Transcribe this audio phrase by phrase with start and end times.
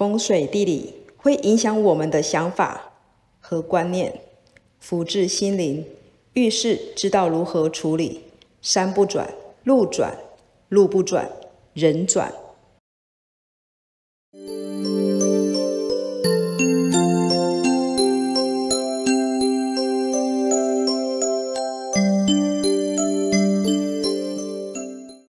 [0.00, 2.92] 风水地理会影响我们的想法
[3.38, 4.22] 和观念。
[4.78, 5.84] 福至心灵
[6.32, 8.22] 遇事知道如何处理
[8.62, 9.28] 山不转
[9.62, 10.16] 路转
[10.70, 11.30] 路不转
[11.74, 12.32] 人转。